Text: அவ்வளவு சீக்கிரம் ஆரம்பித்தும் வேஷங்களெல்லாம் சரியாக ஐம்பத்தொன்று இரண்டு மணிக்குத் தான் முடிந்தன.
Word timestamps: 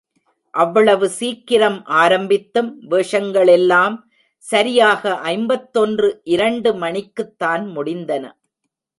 அவ்வளவு 0.53 1.09
சீக்கிரம் 1.09 1.83
ஆரம்பித்தும் 1.89 2.71
வேஷங்களெல்லாம் 2.89 3.95
சரியாக 4.45 5.13
ஐம்பத்தொன்று 5.25 6.21
இரண்டு 6.23 6.73
மணிக்குத் 6.73 7.37
தான் 7.37 7.65
முடிந்தன. 7.75 8.23